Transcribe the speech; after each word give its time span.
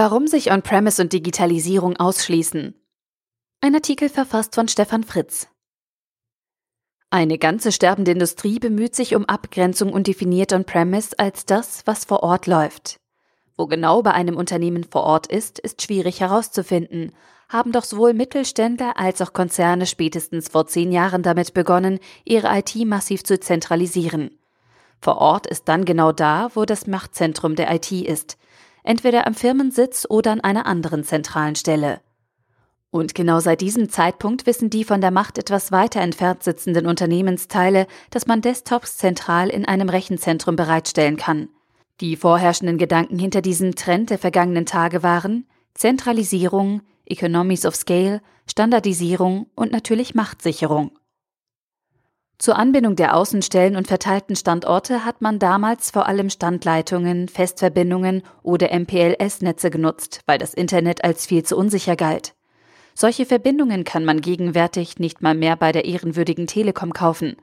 Warum 0.00 0.28
sich 0.28 0.52
On-Premise 0.52 1.02
und 1.02 1.12
Digitalisierung 1.12 1.96
ausschließen. 1.96 2.72
Ein 3.60 3.74
Artikel 3.74 4.08
verfasst 4.08 4.54
von 4.54 4.68
Stefan 4.68 5.02
Fritz. 5.02 5.48
Eine 7.10 7.36
ganze 7.36 7.72
sterbende 7.72 8.12
Industrie 8.12 8.60
bemüht 8.60 8.94
sich 8.94 9.16
um 9.16 9.24
Abgrenzung 9.24 9.92
und 9.92 10.06
definiert 10.06 10.52
On-Premise 10.52 11.18
als 11.18 11.46
das, 11.46 11.82
was 11.84 12.04
vor 12.04 12.22
Ort 12.22 12.46
läuft. 12.46 13.00
Wo 13.56 13.66
genau 13.66 14.04
bei 14.04 14.12
einem 14.12 14.36
Unternehmen 14.36 14.84
vor 14.84 15.02
Ort 15.02 15.26
ist, 15.26 15.58
ist 15.58 15.82
schwierig 15.82 16.20
herauszufinden, 16.20 17.10
haben 17.48 17.72
doch 17.72 17.82
sowohl 17.82 18.14
Mittelständler 18.14 18.96
als 18.98 19.20
auch 19.20 19.32
Konzerne 19.32 19.84
spätestens 19.84 20.48
vor 20.48 20.68
zehn 20.68 20.92
Jahren 20.92 21.24
damit 21.24 21.54
begonnen, 21.54 21.98
ihre 22.24 22.56
IT 22.56 22.76
massiv 22.86 23.24
zu 23.24 23.40
zentralisieren. 23.40 24.30
Vor 25.00 25.18
Ort 25.18 25.48
ist 25.48 25.66
dann 25.66 25.84
genau 25.84 26.12
da, 26.12 26.50
wo 26.54 26.64
das 26.64 26.86
Machtzentrum 26.86 27.56
der 27.56 27.74
IT 27.74 27.90
ist, 27.90 28.38
entweder 28.88 29.26
am 29.26 29.34
Firmensitz 29.34 30.06
oder 30.08 30.32
an 30.32 30.40
einer 30.40 30.64
anderen 30.64 31.04
zentralen 31.04 31.56
Stelle. 31.56 32.00
Und 32.90 33.14
genau 33.14 33.38
seit 33.38 33.60
diesem 33.60 33.90
Zeitpunkt 33.90 34.46
wissen 34.46 34.70
die 34.70 34.82
von 34.82 35.02
der 35.02 35.10
Macht 35.10 35.36
etwas 35.36 35.70
weiter 35.70 36.00
entfernt 36.00 36.42
sitzenden 36.42 36.86
Unternehmensteile, 36.86 37.86
dass 38.08 38.26
man 38.26 38.40
Desktops 38.40 38.96
zentral 38.96 39.50
in 39.50 39.66
einem 39.66 39.90
Rechenzentrum 39.90 40.56
bereitstellen 40.56 41.18
kann. 41.18 41.50
Die 42.00 42.16
vorherrschenden 42.16 42.78
Gedanken 42.78 43.18
hinter 43.18 43.42
diesem 43.42 43.74
Trend 43.74 44.08
der 44.08 44.18
vergangenen 44.18 44.64
Tage 44.64 45.02
waren 45.02 45.46
Zentralisierung, 45.74 46.80
Economies 47.04 47.66
of 47.66 47.76
Scale, 47.76 48.22
Standardisierung 48.46 49.48
und 49.54 49.70
natürlich 49.70 50.14
Machtsicherung. 50.14 50.97
Zur 52.38 52.56
Anbindung 52.56 52.94
der 52.94 53.16
Außenstellen 53.16 53.74
und 53.74 53.88
verteilten 53.88 54.36
Standorte 54.36 55.04
hat 55.04 55.20
man 55.20 55.40
damals 55.40 55.90
vor 55.90 56.06
allem 56.06 56.30
Standleitungen, 56.30 57.26
Festverbindungen 57.26 58.22
oder 58.44 58.70
MPLS-Netze 58.70 59.70
genutzt, 59.70 60.20
weil 60.26 60.38
das 60.38 60.54
Internet 60.54 61.02
als 61.02 61.26
viel 61.26 61.42
zu 61.42 61.56
unsicher 61.56 61.96
galt. 61.96 62.36
Solche 62.94 63.26
Verbindungen 63.26 63.82
kann 63.82 64.04
man 64.04 64.20
gegenwärtig 64.20 65.00
nicht 65.00 65.20
mal 65.20 65.34
mehr 65.34 65.56
bei 65.56 65.72
der 65.72 65.84
ehrenwürdigen 65.84 66.46
Telekom 66.46 66.92
kaufen. 66.92 67.36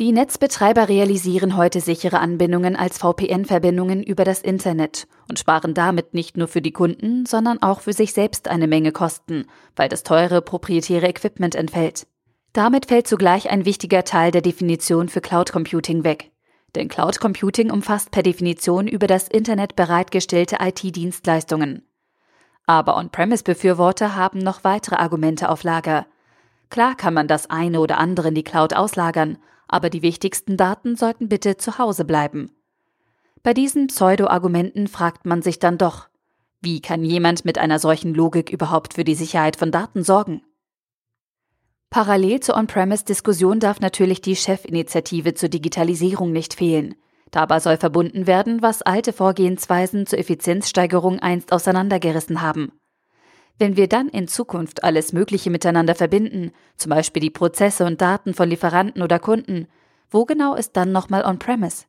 Die 0.00 0.10
Netzbetreiber 0.10 0.88
realisieren 0.88 1.56
heute 1.56 1.80
sichere 1.80 2.18
Anbindungen 2.18 2.76
als 2.76 2.98
VPN-Verbindungen 2.98 4.02
über 4.02 4.24
das 4.24 4.40
Internet 4.40 5.06
und 5.28 5.38
sparen 5.38 5.74
damit 5.74 6.14
nicht 6.14 6.36
nur 6.38 6.48
für 6.48 6.62
die 6.62 6.72
Kunden, 6.72 7.26
sondern 7.26 7.62
auch 7.62 7.80
für 7.80 7.92
sich 7.92 8.14
selbst 8.14 8.48
eine 8.48 8.68
Menge 8.68 8.90
Kosten, 8.90 9.44
weil 9.76 9.90
das 9.90 10.02
teure 10.02 10.40
proprietäre 10.40 11.06
Equipment 11.06 11.54
entfällt. 11.54 12.06
Damit 12.54 12.86
fällt 12.86 13.08
zugleich 13.08 13.50
ein 13.50 13.64
wichtiger 13.64 14.04
Teil 14.04 14.30
der 14.30 14.40
Definition 14.40 15.08
für 15.08 15.20
Cloud 15.20 15.50
Computing 15.50 16.04
weg. 16.04 16.30
Denn 16.76 16.88
Cloud 16.88 17.18
Computing 17.18 17.72
umfasst 17.72 18.12
per 18.12 18.22
Definition 18.22 18.86
über 18.86 19.08
das 19.08 19.26
Internet 19.26 19.74
bereitgestellte 19.74 20.58
IT-Dienstleistungen. 20.60 21.82
Aber 22.64 22.96
On-Premise-Befürworter 22.96 24.14
haben 24.14 24.38
noch 24.38 24.62
weitere 24.62 24.94
Argumente 24.94 25.48
auf 25.48 25.64
Lager. 25.64 26.06
Klar 26.70 26.94
kann 26.94 27.12
man 27.12 27.26
das 27.26 27.50
eine 27.50 27.80
oder 27.80 27.98
andere 27.98 28.28
in 28.28 28.36
die 28.36 28.44
Cloud 28.44 28.72
auslagern, 28.72 29.38
aber 29.66 29.90
die 29.90 30.02
wichtigsten 30.02 30.56
Daten 30.56 30.94
sollten 30.94 31.28
bitte 31.28 31.56
zu 31.56 31.78
Hause 31.78 32.04
bleiben. 32.04 32.52
Bei 33.42 33.52
diesen 33.52 33.88
Pseudo-Argumenten 33.88 34.86
fragt 34.86 35.26
man 35.26 35.42
sich 35.42 35.58
dann 35.58 35.76
doch, 35.76 36.08
wie 36.60 36.80
kann 36.80 37.02
jemand 37.02 37.44
mit 37.44 37.58
einer 37.58 37.80
solchen 37.80 38.14
Logik 38.14 38.50
überhaupt 38.50 38.94
für 38.94 39.04
die 39.04 39.16
Sicherheit 39.16 39.56
von 39.56 39.72
Daten 39.72 40.04
sorgen? 40.04 40.42
Parallel 41.90 42.40
zur 42.40 42.56
On-Premise-Diskussion 42.56 43.60
darf 43.60 43.80
natürlich 43.80 44.20
die 44.20 44.34
Chefinitiative 44.34 45.34
zur 45.34 45.48
Digitalisierung 45.48 46.32
nicht 46.32 46.54
fehlen. 46.54 46.96
Dabei 47.30 47.60
soll 47.60 47.76
verbunden 47.76 48.26
werden, 48.26 48.62
was 48.62 48.82
alte 48.82 49.12
Vorgehensweisen 49.12 50.06
zur 50.06 50.18
Effizienzsteigerung 50.18 51.18
einst 51.20 51.52
auseinandergerissen 51.52 52.42
haben. 52.42 52.72
Wenn 53.58 53.76
wir 53.76 53.88
dann 53.88 54.08
in 54.08 54.26
Zukunft 54.26 54.82
alles 54.82 55.12
Mögliche 55.12 55.50
miteinander 55.50 55.94
verbinden, 55.94 56.50
zum 56.76 56.90
Beispiel 56.90 57.20
die 57.20 57.30
Prozesse 57.30 57.86
und 57.86 58.00
Daten 58.00 58.34
von 58.34 58.48
Lieferanten 58.48 59.02
oder 59.02 59.18
Kunden, 59.20 59.68
wo 60.10 60.24
genau 60.24 60.54
ist 60.54 60.76
dann 60.76 60.92
nochmal 60.92 61.24
On-Premise? 61.24 61.84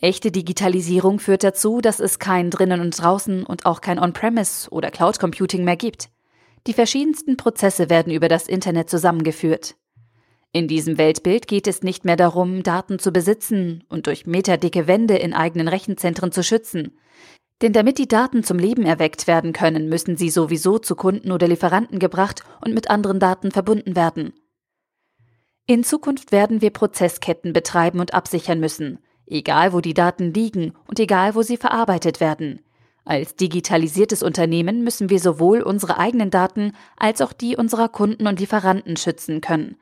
Echte 0.00 0.30
Digitalisierung 0.30 1.18
führt 1.18 1.42
dazu, 1.42 1.80
dass 1.80 2.00
es 2.00 2.18
kein 2.18 2.50
drinnen 2.50 2.80
und 2.80 3.00
draußen 3.00 3.44
und 3.46 3.66
auch 3.66 3.80
kein 3.80 3.98
On-Premise 3.98 4.70
oder 4.70 4.90
Cloud 4.90 5.18
Computing 5.18 5.64
mehr 5.64 5.76
gibt. 5.76 6.10
Die 6.66 6.72
verschiedensten 6.72 7.36
Prozesse 7.36 7.90
werden 7.90 8.12
über 8.12 8.28
das 8.28 8.48
Internet 8.48 8.90
zusammengeführt. 8.90 9.76
In 10.52 10.68
diesem 10.68 10.98
Weltbild 10.98 11.46
geht 11.46 11.66
es 11.66 11.82
nicht 11.82 12.04
mehr 12.04 12.16
darum, 12.16 12.62
Daten 12.62 12.98
zu 12.98 13.12
besitzen 13.12 13.84
und 13.88 14.06
durch 14.06 14.26
meterdicke 14.26 14.86
Wände 14.86 15.16
in 15.16 15.32
eigenen 15.32 15.68
Rechenzentren 15.68 16.32
zu 16.32 16.42
schützen. 16.42 16.98
Denn 17.62 17.72
damit 17.72 17.98
die 17.98 18.08
Daten 18.08 18.42
zum 18.42 18.58
Leben 18.58 18.84
erweckt 18.84 19.26
werden 19.26 19.52
können, 19.52 19.88
müssen 19.88 20.16
sie 20.16 20.28
sowieso 20.28 20.78
zu 20.78 20.96
Kunden 20.96 21.30
oder 21.30 21.46
Lieferanten 21.46 21.98
gebracht 21.98 22.42
und 22.64 22.74
mit 22.74 22.90
anderen 22.90 23.20
Daten 23.20 23.50
verbunden 23.50 23.96
werden. 23.96 24.32
In 25.66 25.84
Zukunft 25.84 26.32
werden 26.32 26.62
wir 26.62 26.70
Prozessketten 26.70 27.52
betreiben 27.52 28.00
und 28.00 28.14
absichern 28.14 28.60
müssen, 28.60 28.98
egal 29.26 29.72
wo 29.72 29.80
die 29.80 29.94
Daten 29.94 30.32
liegen 30.32 30.74
und 30.86 31.00
egal 31.00 31.34
wo 31.34 31.42
sie 31.42 31.56
verarbeitet 31.56 32.20
werden. 32.20 32.60
Als 33.06 33.36
digitalisiertes 33.36 34.24
Unternehmen 34.24 34.82
müssen 34.82 35.10
wir 35.10 35.20
sowohl 35.20 35.62
unsere 35.62 35.96
eigenen 35.96 36.30
Daten 36.30 36.72
als 36.96 37.22
auch 37.22 37.32
die 37.32 37.56
unserer 37.56 37.88
Kunden 37.88 38.26
und 38.26 38.40
Lieferanten 38.40 38.96
schützen 38.96 39.40
können. 39.40 39.76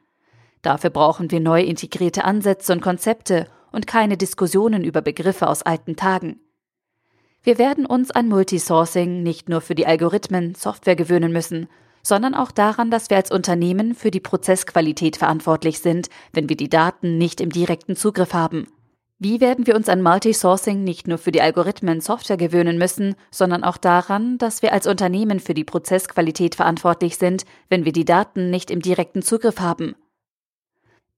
Dafür 0.60 0.90
brauchen 0.90 1.30
wir 1.30 1.40
neu 1.40 1.62
integrierte 1.62 2.24
Ansätze 2.24 2.70
und 2.74 2.82
Konzepte 2.82 3.46
und 3.72 3.86
keine 3.86 4.18
Diskussionen 4.18 4.84
über 4.84 5.00
Begriffe 5.00 5.48
aus 5.48 5.62
alten 5.62 5.96
Tagen. 5.96 6.38
Wir 7.42 7.56
werden 7.56 7.86
uns 7.86 8.10
an 8.10 8.28
Multisourcing 8.28 9.22
nicht 9.22 9.48
nur 9.48 9.62
für 9.62 9.74
die 9.74 9.86
Algorithmen, 9.86 10.54
Software 10.54 10.96
gewöhnen 10.96 11.32
müssen, 11.32 11.68
sondern 12.02 12.34
auch 12.34 12.50
daran, 12.50 12.90
dass 12.90 13.08
wir 13.08 13.16
als 13.16 13.30
Unternehmen 13.30 13.94
für 13.94 14.10
die 14.10 14.20
Prozessqualität 14.20 15.16
verantwortlich 15.16 15.78
sind, 15.78 16.10
wenn 16.34 16.50
wir 16.50 16.56
die 16.56 16.68
Daten 16.68 17.16
nicht 17.16 17.40
im 17.40 17.48
direkten 17.48 17.96
Zugriff 17.96 18.34
haben. 18.34 18.66
Wie 19.24 19.40
werden 19.40 19.66
wir 19.66 19.74
uns 19.74 19.88
an 19.88 20.02
Multisourcing 20.02 20.84
nicht 20.84 21.08
nur 21.08 21.16
für 21.16 21.32
die 21.32 21.40
Algorithmen 21.40 22.02
Software 22.02 22.36
gewöhnen 22.36 22.76
müssen, 22.76 23.14
sondern 23.30 23.64
auch 23.64 23.78
daran, 23.78 24.36
dass 24.36 24.60
wir 24.60 24.74
als 24.74 24.86
Unternehmen 24.86 25.40
für 25.40 25.54
die 25.54 25.64
Prozessqualität 25.64 26.56
verantwortlich 26.56 27.16
sind, 27.16 27.46
wenn 27.70 27.86
wir 27.86 27.92
die 27.92 28.04
Daten 28.04 28.50
nicht 28.50 28.70
im 28.70 28.82
direkten 28.82 29.22
Zugriff 29.22 29.60
haben. 29.60 29.96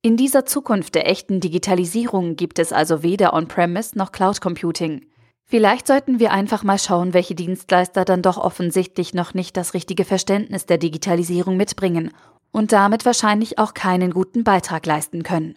In 0.02 0.16
dieser 0.16 0.46
Zukunft 0.46 0.94
der 0.94 1.08
echten 1.08 1.40
Digitalisierung 1.40 2.36
gibt 2.36 2.60
es 2.60 2.72
also 2.72 3.02
weder 3.02 3.34
On-Premise 3.34 3.98
noch 3.98 4.12
Cloud 4.12 4.40
Computing. 4.40 5.06
Vielleicht 5.44 5.88
sollten 5.88 6.20
wir 6.20 6.30
einfach 6.30 6.62
mal 6.62 6.78
schauen, 6.78 7.12
welche 7.12 7.34
Dienstleister 7.34 8.04
dann 8.04 8.22
doch 8.22 8.38
offensichtlich 8.38 9.14
noch 9.14 9.34
nicht 9.34 9.56
das 9.56 9.74
richtige 9.74 10.04
Verständnis 10.04 10.64
der 10.64 10.78
Digitalisierung 10.78 11.56
mitbringen 11.56 12.12
und 12.52 12.70
damit 12.70 13.04
wahrscheinlich 13.04 13.58
auch 13.58 13.74
keinen 13.74 14.12
guten 14.12 14.44
Beitrag 14.44 14.86
leisten 14.86 15.24
können. 15.24 15.56